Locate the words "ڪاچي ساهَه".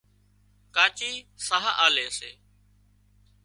0.75-1.71